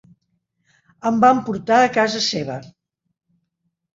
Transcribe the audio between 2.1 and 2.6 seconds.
seva.